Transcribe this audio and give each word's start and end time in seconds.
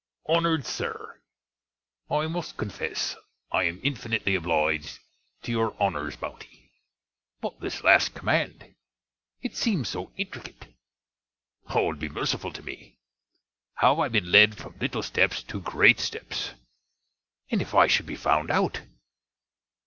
HONNERED 0.27 0.65
SIR, 0.65 1.21
I 2.09 2.25
must 2.25 2.57
confesse 2.57 3.15
I 3.51 3.65
am 3.65 3.79
infinitely 3.83 4.33
obliged 4.33 4.97
to 5.43 5.51
your 5.51 5.75
Honner's 5.75 6.15
bounty. 6.15 6.71
But 7.39 7.59
this 7.59 7.83
last 7.83 8.15
command! 8.15 8.73
It 9.43 9.55
seems 9.55 9.89
so 9.89 10.11
intricket! 10.17 10.73
Lord 11.75 11.99
be 11.99 12.09
merciful 12.09 12.51
to 12.51 12.63
me, 12.63 12.97
how 13.75 13.91
have 13.97 13.99
I 13.99 14.07
been 14.07 14.31
led 14.31 14.57
from 14.57 14.75
littel 14.79 15.03
stepps 15.03 15.43
to 15.45 15.61
grate 15.61 15.99
stepps! 15.99 16.55
And 17.51 17.61
if 17.61 17.75
I 17.75 17.85
should 17.85 18.07
be 18.07 18.15
found 18.15 18.49
out! 18.49 18.81